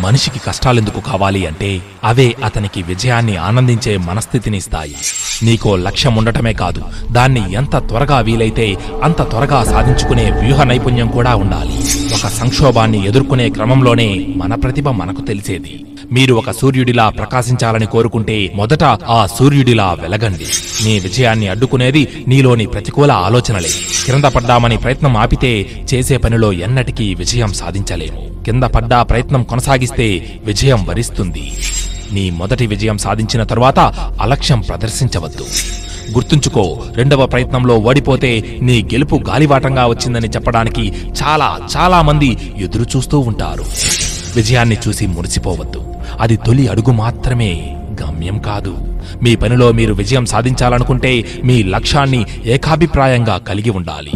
మనిషికి 0.00 0.38
కష్టాలెందుకు 0.38 1.00
కావాలి 1.00 1.46
అంటే 1.46 1.82
అవే 2.04 2.34
అతనికి 2.44 2.82
విజయాన్ని 2.82 3.36
ఆనందించే 3.36 3.96
మనస్థితిని 3.96 4.56
ఇస్తాయి 4.56 4.96
నీకో 5.42 5.76
లక్ష్యం 5.76 6.14
ఉండటమే 6.14 6.52
కాదు 6.52 6.82
దాన్ని 7.12 7.52
ఎంత 7.52 7.76
త్వరగా 7.76 8.20
వీలైతే 8.20 8.76
అంత 9.02 9.22
త్వరగా 9.30 9.64
సాధించుకునే 9.64 10.30
వ్యూహ 10.30 10.62
నైపుణ్యం 10.62 11.08
కూడా 11.08 11.34
ఉండాలి. 11.34 11.76
ఒక 12.14 12.26
సంక్షోభాన్ని 12.26 13.06
ఎదుర్కొనే 13.06 13.48
క్రమంలోనే 13.48 14.26
మన 14.36 14.54
ప్రతిభ 14.54 14.88
మనకు 14.88 15.20
తెలిసేది. 15.20 15.84
మీరు 16.12 16.34
ఒక 16.34 16.50
సూర్యుడిలా 16.50 17.08
ప్రకాశించాలని 17.08 17.86
కోరుకుంటే 17.86 18.52
మొదట 18.54 18.84
ఆ 18.84 19.26
సూర్యుడిలా 19.38 19.92
వెలగండి. 19.92 20.44
నీ 20.84 20.98
విజయాన్ని 20.98 21.48
అడ్డుకునేది 21.48 22.08
నీలోని 22.28 22.66
ప్రతికూల 22.66 23.12
ఆలోచనలే. 23.12 23.68
కింద 24.06 24.24
పడ్డామని 24.24 24.76
ప్రయత్నం 24.76 25.16
ఆపితే 25.16 25.66
చేసే 25.94 26.16
పనిలో 26.16 26.52
ఎన్నటికీ 26.52 27.14
విజయం 27.14 27.52
సాధించలేము. 27.52 28.44
కింద 28.44 28.62
పడ్డా 28.62 29.02
ప్రయత్నం 29.02 29.42
కొనసాగిస్తే 29.42 30.32
విజయం 30.44 30.86
వరిస్తుంది. 30.86 31.52
నీ 32.12 32.30
మొదటి 32.30 32.66
విజయం 32.66 32.98
సాధించిన 32.98 33.42
తరువాత 33.42 33.78
అలక్ష్యం 34.20 34.60
ప్రదర్శించవద్దు. 34.60 35.46
గుర్తుంచుకో 36.12 36.82
రెండవ 36.94 37.26
ప్రయత్నంలో 37.26 37.76
ఓడిపోతే 37.76 38.58
నీ 38.60 38.82
గెలుపు 38.82 39.20
గాలివాటంగా 39.28 39.86
వచ్చిందని 39.86 40.28
చెప్పడానికి 40.28 40.92
చాలా 41.22 41.58
చాలా 41.76 42.02
మంది 42.02 42.38
ఎదురు 42.56 42.86
చూస్తూ 42.96 43.18
ఉంటారు. 43.18 43.64
విజయాన్ని 44.36 44.76
చూసి 44.88 45.06
మురిసిపోవద్దు. 45.06 45.95
అది 46.20 46.36
తొలి 46.36 46.68
అడుగు 46.68 46.92
మాత్రమే. 46.92 47.76
గమ్యం 48.02 48.38
కాదు. 48.38 49.00
మీ 49.22 49.36
పనిలో 49.36 49.72
మీరు 49.72 49.94
విజయం 49.94 50.26
సాధించాలనుకుంటే 50.26 51.24
మీ 51.44 51.62
లక్ష్యాన్ని 51.62 52.26
ఏకాభిప్రాయంగా 52.44 53.38
కలిగి 53.38 53.70
ఉండాలి. 53.70 54.10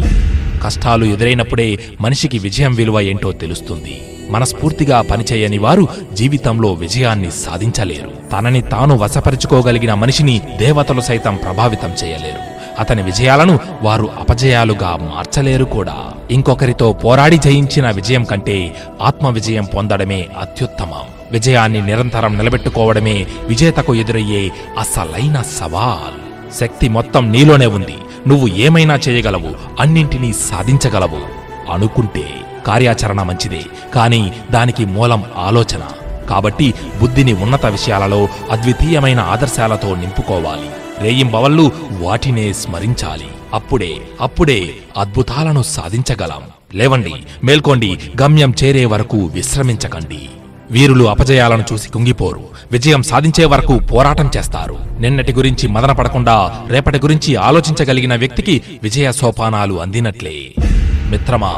కష్టాలు 0.63 1.05
ఎదురైనప్పుడే 1.05 1.79
మనిషికి 2.01 2.39
విజయం 2.39 2.73
విలువ 2.75 2.99
ఏంటో 2.99 3.31
తెలుస్తుంది. 3.31 4.01
మనస్ఫూర్తిగా 4.29 5.01
పనిచేయని 5.01 5.57
వారు 5.57 5.87
జీవితంలో 6.13 6.73
విజయాన్ని 6.73 7.31
సాధించలేరు. 7.31 8.11
తనని 8.31 8.61
తాను 8.61 8.97
వశపరుచుకోగలిగిన 8.97 9.93
మనిషిని 9.93 10.41
దేవతలు 10.57 11.01
సైతం 11.01 11.35
ప్రభావితం 11.35 11.91
చేయలేరు. 12.03 12.60
అతని 12.79 13.01
విజయాలను 13.01 13.59
వారు 13.81 14.09
అపజయాలుగా 14.19 14.95
మార్చలేరు 14.95 15.65
కూడా. 15.65 15.95
ఇంకొకరితో 16.31 16.93
పోరాడి 16.93 17.37
జయించిన 17.37 17.89
విజయం 17.89 18.23
కంటే 18.23 18.75
ఆత్మ 19.01 19.29
విజయం 19.29 19.65
పొందడమే 19.65 20.27
అత్యుత్తమం. 20.39 21.31
విజయాన్ని 21.31 21.81
నిరంతరం 21.81 22.37
నిలబెట్టుకోవడమే 22.37 23.27
విజేతకు 23.47 23.95
ఎదురయ్యే 23.95 24.51
అసలైన 24.79 25.41
సవాల్. 25.41 26.53
శక్తి 26.59 26.89
మొత్తం 26.89 27.31
నీలోనే 27.31 27.65
ఉంది. 27.65 27.95
నువ్వు 28.27 28.47
ఏమైనా 28.47 28.99
చేయగలవు 29.09 29.81
అన్నింటినీ 29.81 30.33
సాధించగలవు 30.33 31.41
అనుకుంటే 31.71 32.23
కార్యాచరణ 32.67 33.23
మంచిదే. 33.23 33.61
కానీ 33.95 34.33
దానికి 34.51 34.85
మూలం 34.85 35.23
ఆలోచన. 35.37 35.81
కాబట్టి 36.29 36.73
బుద్ధిని 37.01 37.33
ఉన్నత 37.33 37.65
విషయాలలో 37.65 38.27
అద్వితీయమైన 38.51 39.19
ఆదర్శాలతో 39.19 39.95
నింపుకోవాలి. 39.95 40.69
రేయింబవళ్ళు 41.01 41.71
వాటినే 41.99 42.53
స్మరించాలి. 42.53 43.25
అప్పుడే 43.53 43.93
అప్పుడే 44.21 44.69
అద్భుతాలను 44.97 45.63
సాధించగలం. 45.63 46.41
లేవండి 46.75 47.13
మేల్కోండి 47.43 47.99
గమ్యం 48.21 48.53
చేరే 48.63 48.85
వరకు 48.85 49.17
విశ్రమించకండి. 49.17 50.29
వీరులు 50.71 51.03
అపజయాలను 51.03 51.63
చూసి 51.73 51.89
కుంగిపోరు. 51.89 52.41
విజయం 52.71 53.03
సాధించే 53.03 53.45
వరకు 53.45 53.79
పోరాటం 53.79 54.31
చేస్తారు. 54.37 54.77
నిన్నటి 54.99 55.33
గురించి 55.33 55.67
మదన 55.67 55.91
పడకుండా 55.91 56.65
రేపటి 56.67 56.99
గురించి 56.99 57.35
ఆలోచించగలిగిన 57.35 58.15
వ్యక్తికి 58.15 58.61
విజయ 58.83 59.11
సోపానాలు 59.11 59.81
అందినట్లే. 59.81 60.53
మిత్రమా 61.09 61.53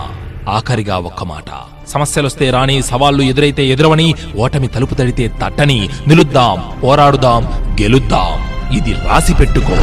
ఆఖరిగా 0.49 0.97
ఒక్క 0.97 1.23
మాట. 1.23 1.45
సమస్యలొస్తే 1.87 2.49
రాని 2.49 2.83
సవాళ్ళు 2.83 3.23
ఎదురైతే 3.23 3.65
ఎదురవని 3.65 4.13
ఓటమి 4.37 4.67
తలుపు 4.67 4.95
తడితే 4.95 5.31
తట్టని 5.41 5.89
నిలుద్దాం 6.07 6.81
పోరాడుదాం 6.83 7.43
గెలుద్దాం. 7.81 8.52
ఇది 8.71 8.93
రాసి 8.93 9.33
పెట్టుకో. 9.33 9.77